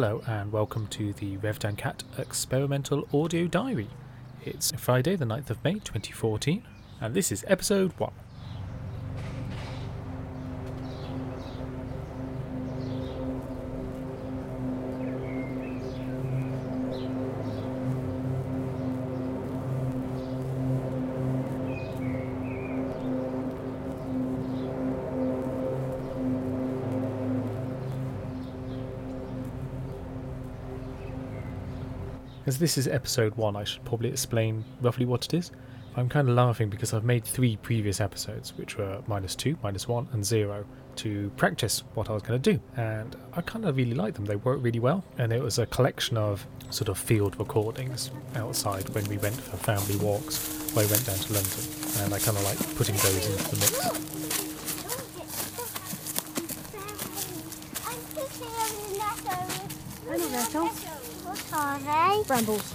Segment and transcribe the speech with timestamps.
[0.00, 3.88] Hello and welcome to the Revdancatt Experimental Audio Diary.
[4.46, 6.62] It's Friday, the 9th of May 2014,
[7.02, 8.10] and this is episode 1.
[32.46, 35.50] As this is episode 1, I should probably explain roughly what it is.
[35.94, 39.86] I'm kind of laughing because I've made three previous episodes, which were minus 2, minus
[39.86, 40.64] 1, and 0,
[40.96, 42.58] to practice what I was going to do.
[42.76, 44.24] And I kind of really liked them.
[44.24, 45.04] They worked really well.
[45.18, 49.58] And it was a collection of sort of field recordings outside when we went for
[49.58, 51.64] family walks, I went down to London.
[51.98, 54.20] And I kind of like putting those into the mix.
[60.08, 61.00] I know they're tough.
[61.24, 61.38] What
[61.70, 62.22] are they?
[62.26, 62.74] Brambles.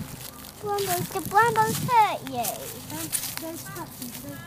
[0.61, 1.09] Brambles.
[1.09, 2.47] The brambles hurt you.
[2.95, 4.39] Those scratches, those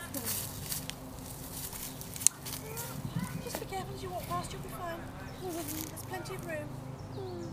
[3.43, 4.99] Just be careful as you walk past, you'll be fine.
[5.43, 6.67] There's plenty of room.
[7.13, 7.49] Hmm.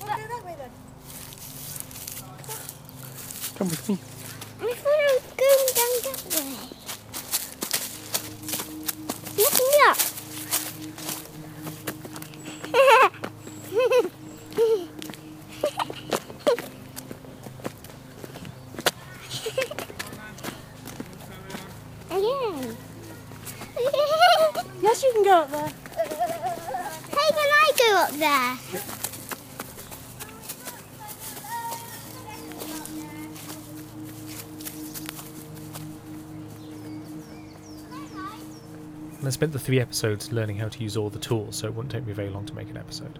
[0.00, 0.70] Want to go that way then?
[3.56, 4.09] Come with me.
[28.12, 28.58] There?
[39.18, 41.74] And I spent the three episodes learning how to use all the tools, so it
[41.74, 43.18] wouldn't take me very long to make an episode.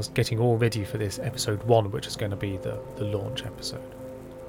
[0.00, 3.04] Was getting all ready for this episode one, which is going to be the, the
[3.04, 3.84] launch episode.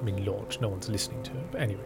[0.00, 1.82] I mean, launch, no one's listening to it, but anyway.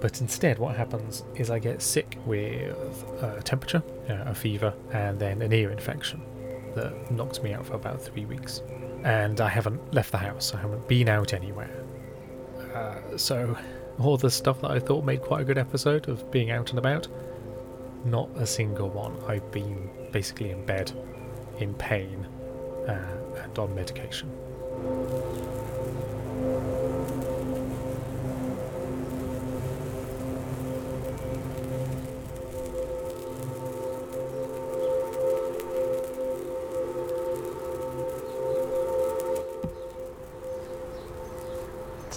[0.00, 5.18] But instead, what happens is I get sick with a temperature, uh, a fever, and
[5.18, 6.22] then an ear infection
[6.76, 8.62] that knocks me out for about three weeks.
[9.02, 11.83] And I haven't left the house, I haven't been out anywhere.
[12.74, 13.56] Uh, so,
[14.00, 16.78] all the stuff that I thought made quite a good episode of being out and
[16.78, 17.06] about,
[18.04, 19.16] not a single one.
[19.28, 20.92] I've been basically in bed,
[21.58, 22.26] in pain,
[22.88, 24.30] uh, and on medication.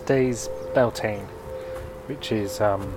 [0.08, 1.28] Today's Beltane,
[2.06, 2.94] which is um,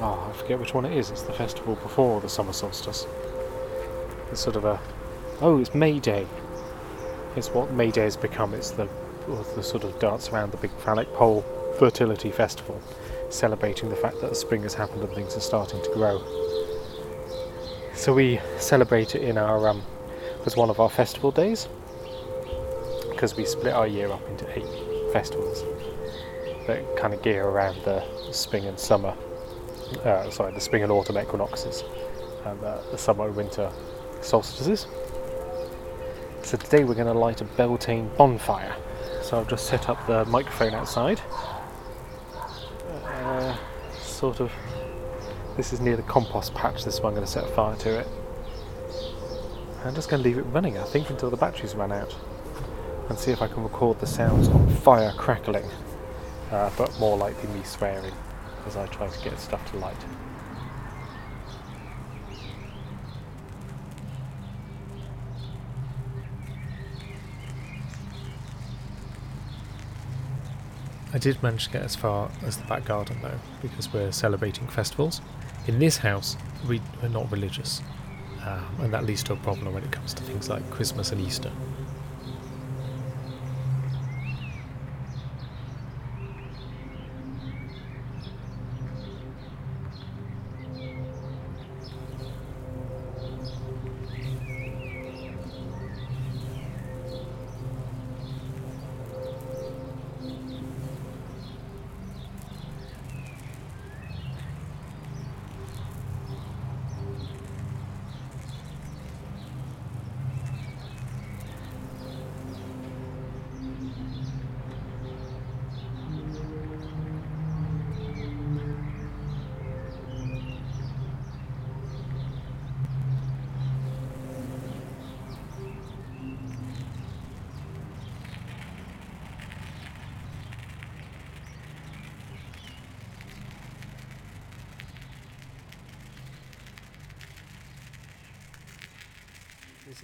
[0.00, 1.08] oh, I forget which one it is.
[1.10, 3.06] It's the festival before the summer solstice.
[4.30, 4.78] It's sort of a
[5.40, 6.26] oh, it's May Day.
[7.36, 8.52] It's what May Day has become.
[8.52, 8.86] It's the
[9.56, 11.40] the sort of dance around the big phallic pole
[11.78, 12.78] fertility festival,
[13.30, 16.22] celebrating the fact that spring has happened and things are starting to grow.
[17.94, 19.84] So we celebrate it in our um,
[20.44, 21.66] as one of our festival days
[23.22, 24.81] because we split our year up into eight
[25.12, 25.64] festivals
[26.66, 28.02] that kind of gear around the
[28.32, 29.14] spring and summer,
[30.04, 31.84] uh, sorry, the spring and autumn equinoxes
[32.46, 33.70] and uh, the summer and winter
[34.20, 34.86] solstices.
[36.42, 38.74] So today we're going to light a Beltane bonfire.
[39.22, 41.20] So I've just set up the microphone outside.
[43.04, 43.56] Uh,
[44.00, 44.52] sort of.
[45.56, 46.84] This is near the compost patch.
[46.84, 48.08] This one I'm going to set fire to it.
[49.84, 52.14] I'm just going to leave it running, I think, until the batteries run out
[53.12, 55.66] and see if I can record the sounds of fire crackling,
[56.50, 58.14] uh, but more likely me swearing
[58.66, 59.94] as I try to get stuff to light.
[71.12, 74.66] I did manage to get as far as the back garden though, because we're celebrating
[74.68, 75.20] festivals.
[75.66, 77.82] In this house, we, we're not religious,
[78.46, 81.20] um, and that leads to a problem when it comes to things like Christmas and
[81.20, 81.52] Easter.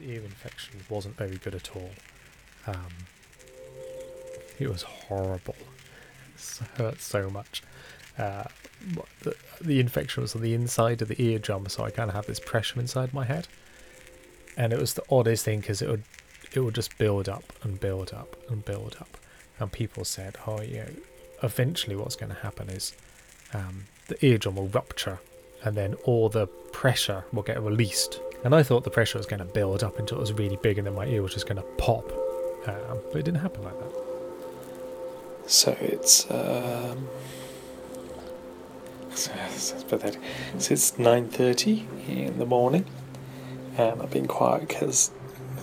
[0.04, 1.90] Ear infection wasn't very good at all.
[2.66, 2.92] Um,
[4.58, 5.56] it was horrible.
[6.60, 7.62] It hurt so much.
[8.16, 8.44] Uh,
[9.22, 12.26] the, the infection was on the inside of the eardrum, so I kind of had
[12.26, 13.48] this pressure inside my head,
[14.56, 16.04] and it was the oddest thing because it would
[16.52, 19.16] it would just build up and build up and build up,
[19.58, 20.90] and people said, "Oh, know,
[21.42, 22.92] eventually what's going to happen is
[23.52, 25.20] um, the eardrum will rupture,
[25.64, 29.40] and then all the pressure will get released." And I thought the pressure was going
[29.40, 31.56] to build up until it was really big, and then my ear was just going
[31.56, 32.10] to pop.
[32.66, 33.92] Um, but it didn't happen like that.
[35.46, 37.08] So it's um,
[39.14, 40.20] so it's pathetic.
[40.54, 42.84] It's nine thirty in the morning,
[43.76, 45.10] and I've been quiet because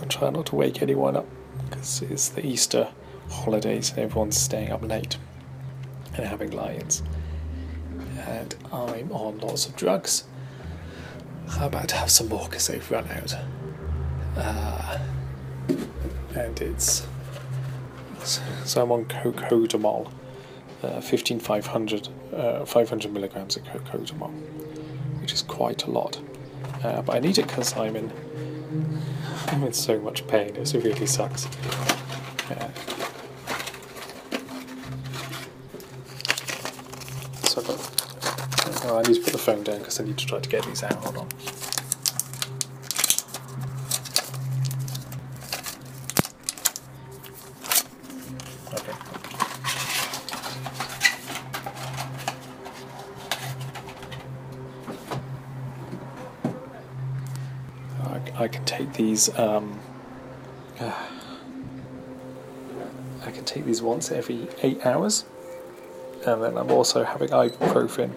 [0.00, 1.26] I'm trying not to wake anyone up
[1.64, 2.88] because it's the Easter
[3.30, 5.16] holidays and everyone's staying up late
[6.14, 7.02] and having lions.
[8.18, 10.24] And I'm on lots of drugs.
[11.56, 13.34] I'm about to have some more because they've run out.
[14.36, 14.98] Uh,
[16.34, 17.06] and it's
[18.64, 20.10] so I'm on co-codamol,
[20.82, 24.30] uh, 15500 uh, 500 milligrams of co-codamol,
[25.20, 26.18] which is quite a lot.
[26.84, 28.12] Uh, but I need it because I'm in
[29.48, 30.56] I'm in so much pain.
[30.56, 31.46] It really sucks.
[32.50, 32.70] Yeah.
[37.44, 40.26] So I've got, oh, I need to put the phone down because I need to
[40.26, 40.94] try to get these out.
[40.94, 41.28] Hold on.
[58.38, 59.36] I, can take these.
[59.38, 59.80] Um,
[60.80, 60.92] I
[63.30, 65.24] can take these once every eight hours,
[66.26, 68.12] and then I'm also having ibuprofen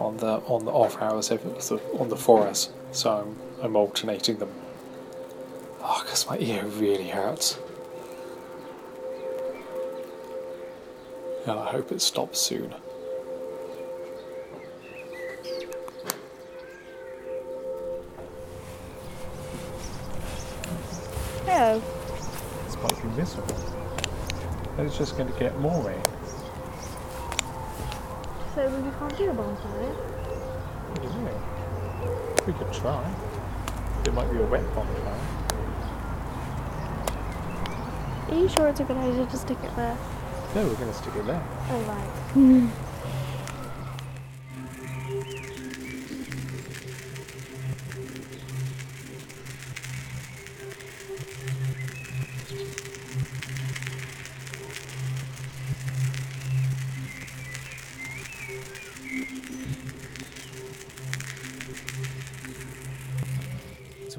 [0.00, 2.70] on the on the off hours every, so on the four hours.
[2.92, 4.50] So I'm I'm alternating them.
[5.82, 7.58] Ah, oh, because my ear really hurts.
[11.46, 12.74] And I hope it stops soon.
[21.46, 21.82] Hello.
[22.66, 23.56] It's quite be miserable.
[24.78, 26.00] And it's just going to get more rain.
[28.54, 29.92] So we can't do a bonfire?
[30.90, 32.46] What do you mean?
[32.46, 33.08] We could try.
[34.04, 35.14] It might be a wet bonfire.
[38.28, 39.96] Are you sure it's a good idea to stick it there?
[40.56, 41.42] No, we're going to stick it there.
[41.70, 42.10] Oh, right.
[42.34, 42.89] Hmm.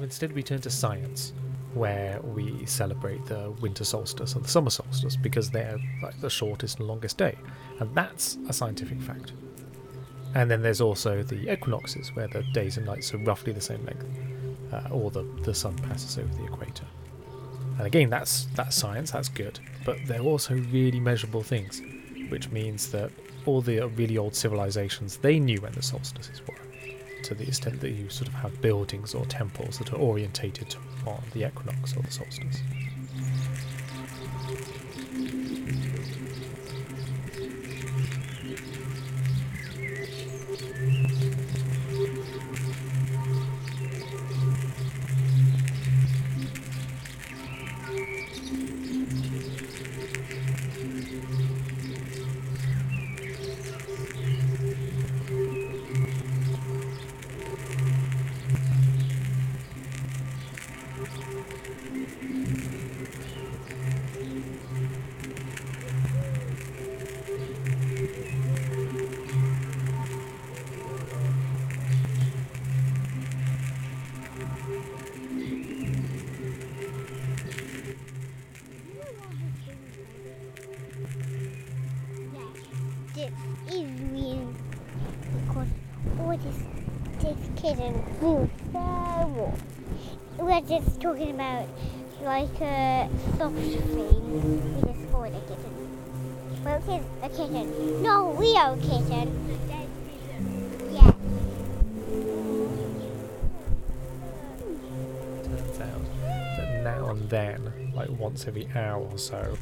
[0.02, 1.32] Instead, we turn to science,
[1.74, 6.78] where we celebrate the winter solstice and the summer solstice because they're like the shortest
[6.78, 7.36] and longest day,
[7.78, 9.32] and that's a scientific fact.
[10.34, 13.84] And then there's also the equinoxes, where the days and nights are roughly the same
[13.84, 14.06] length,
[14.72, 16.86] uh, or the, the sun passes over the equator.
[17.78, 21.80] And again, that's that's science, that's good, but they're also really measurable things,
[22.28, 23.10] which means that
[23.46, 26.54] all the really old civilizations they knew when the solstices were
[27.22, 30.74] to the extent that you sort of have buildings or temples that are orientated
[31.06, 32.60] on the equinox or the solstice.
[91.02, 91.66] Talking about
[92.22, 94.74] like a soft thing.
[94.76, 95.74] We just call it a kitten.
[96.64, 98.02] Well, is a kitten.
[98.02, 99.58] No, we are a kitten.
[105.42, 106.02] Turns out
[106.56, 109.58] that now and then, like once every hour or so,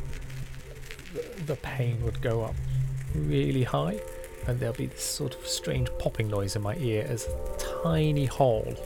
[1.15, 2.55] the, the pain would go up
[3.15, 3.99] really high,
[4.47, 8.27] and there'll be this sort of strange popping noise in my ear as a tiny
[8.27, 8.77] hole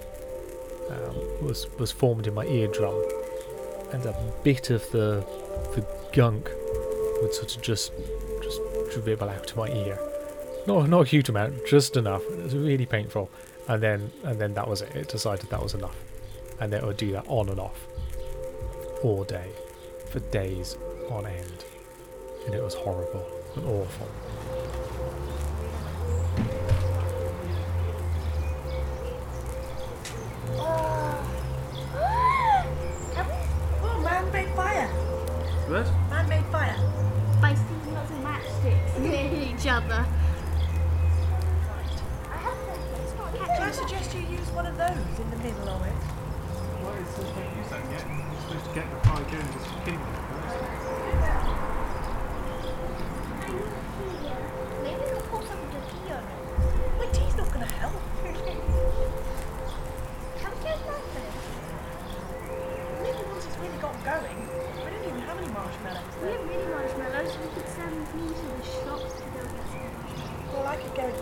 [0.91, 2.95] um, was was formed in my eardrum,
[3.93, 5.25] and a bit of the
[5.75, 6.51] the gunk
[7.23, 7.93] would sort of just
[8.43, 8.61] just
[8.93, 9.99] dribble out of my ear.
[10.67, 12.23] Not not a huge amount, just enough.
[12.31, 13.31] It was really painful,
[13.69, 14.95] and then and then that was it.
[14.95, 15.97] It decided that was enough,
[16.61, 17.87] and it would do that on and off
[19.03, 19.51] all day,
[20.11, 20.77] for days
[21.11, 21.65] on end,
[22.47, 23.27] and it was horrible
[23.57, 24.09] and awful.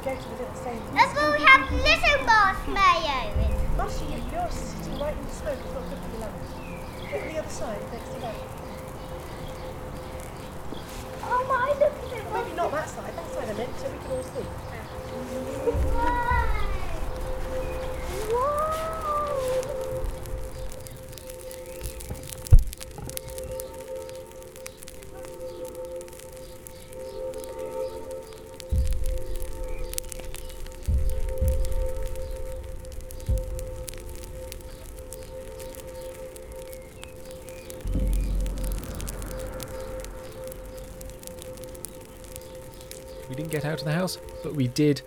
[0.02, 3.76] That's why we have little marshmallows.
[3.76, 5.58] Marcy, you- you're sitting right in the smoke.
[5.64, 7.12] It's not good for your lungs.
[7.12, 8.61] Go to the other side next to that.
[43.52, 45.02] Get out of the house, but we did.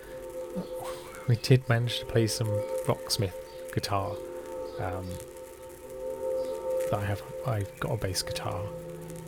[1.28, 2.48] We did manage to play some
[2.86, 3.34] rocksmith
[3.74, 4.16] guitar.
[4.80, 5.08] Um,
[6.92, 7.22] that I have.
[7.48, 8.64] I've got a bass guitar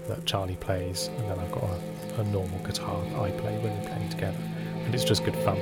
[0.07, 3.79] that Charlie plays, and then I've got a, a normal guitar that I play when
[3.79, 4.37] we're playing together,
[4.85, 5.59] and it's just good fun.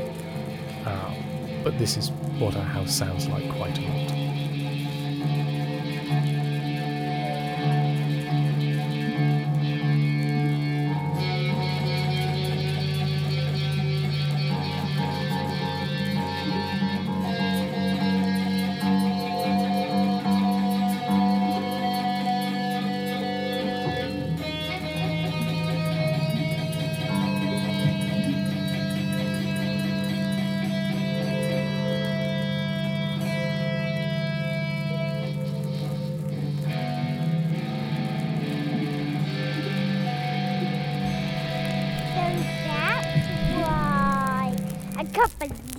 [0.86, 1.16] Um,
[1.64, 4.25] but this is what our house sounds like quite a lot.
[45.46, 45.75] I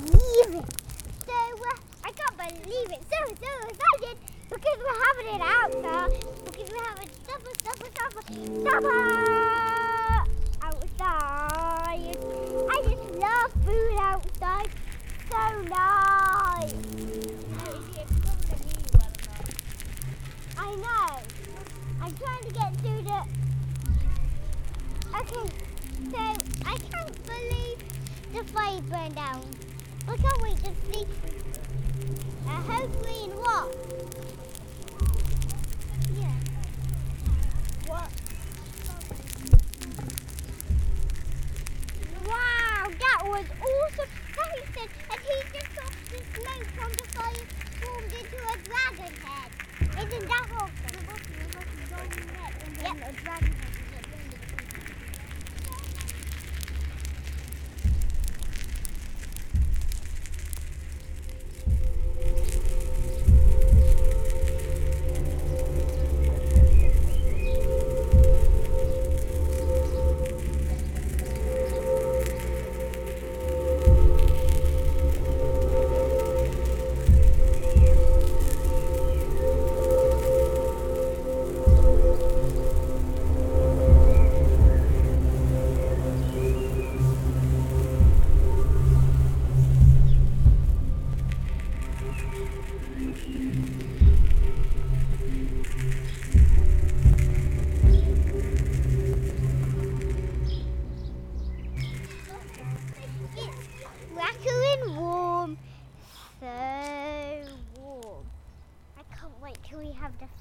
[29.26, 29.42] down.
[30.08, 31.04] I can't wait to see
[32.46, 33.68] a hopefully in what?
[36.14, 36.36] Yeah.
[37.86, 38.10] What?
[42.26, 44.12] Wow, that was awesome.
[45.10, 47.46] And he just saw the smoke from the fire
[47.80, 49.50] formed into a dragon head.
[50.06, 50.86] Isn't that awesome?
[52.82, 53.75] Yep.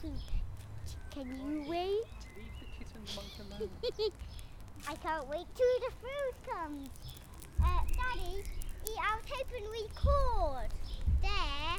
[0.06, 0.22] Food.
[1.12, 2.06] Can you wait?
[4.88, 6.90] I can't wait till the food comes.
[7.60, 8.44] Uh, Daddy,
[9.02, 10.70] I was hoping we could.
[11.24, 11.78] There.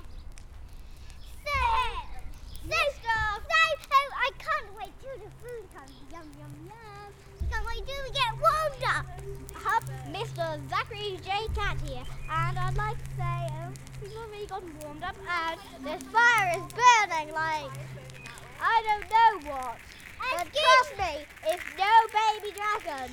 [1.44, 1.60] So
[2.66, 5.92] So, so, I can't wait till the food comes.
[6.10, 7.12] Yum, yum, yum.
[7.42, 9.06] I can't wait we get warmed up.
[9.54, 10.68] Hub, Mr.
[10.68, 11.30] Zachary J.
[11.54, 15.14] Catt here, and I'd like to say um, we've already gotten warmed up,
[15.76, 17.70] and this fire is burning like
[18.60, 19.76] I don't know what.
[20.18, 23.10] But trust me, it's no baby dragon.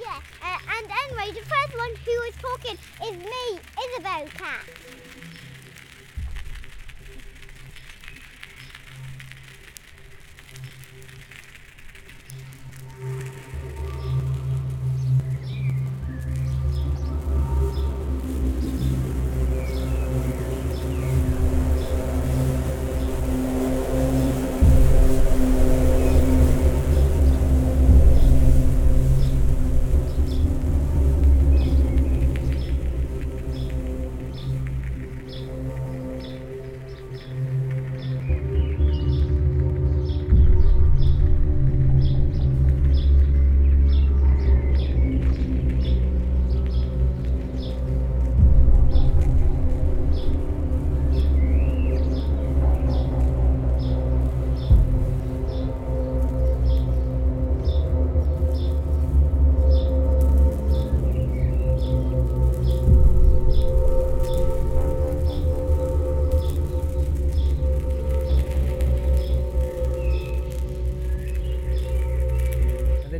[0.00, 3.60] Yeah, uh, and anyway, the first one who was talking is me,
[3.90, 4.64] Isabel Catt.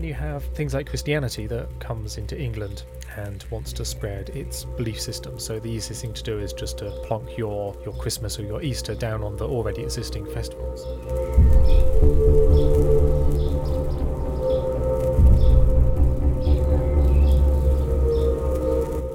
[0.03, 2.83] Then you have things like Christianity that comes into England
[3.17, 5.39] and wants to spread its belief system.
[5.39, 8.63] So the easiest thing to do is just to plonk your, your Christmas or your
[8.63, 10.83] Easter down on the already existing festivals.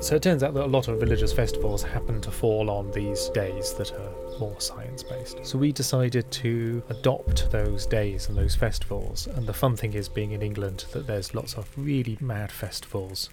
[0.07, 3.27] So it turns out that a lot of religious festivals happen to fall on these
[3.31, 5.45] days that are more science based.
[5.45, 9.27] So we decided to adopt those days and those festivals.
[9.27, 13.29] And the fun thing is, being in England, that there's lots of really mad festivals.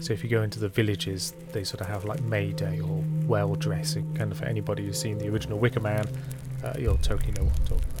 [0.00, 3.04] So if you go into the villages, they sort of have like May Day or
[3.28, 4.16] well dressing.
[4.18, 6.08] And for anybody who's seen the original Wicker Man,
[6.64, 7.95] uh, you'll totally know what I'm talking about.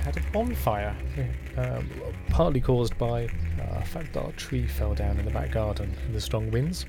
[0.00, 0.96] Had a bonfire,
[1.56, 1.88] um,
[2.30, 5.94] partly caused by uh, the fact that our tree fell down in the back garden
[6.06, 6.86] in the strong winds,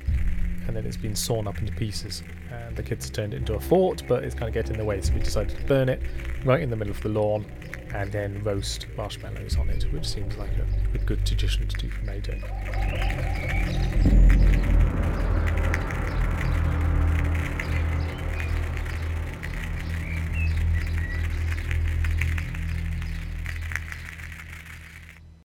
[0.68, 2.24] and then it's been sawn up into pieces.
[2.52, 4.86] And the kids turned it into a fort, but it's kind of getting in the
[4.86, 6.02] way, so we decided to burn it
[6.46, 7.46] right in the middle of the lawn,
[7.94, 11.90] and then roast marshmallows on it, which seems like a, a good tradition to do
[11.90, 12.42] for May Day.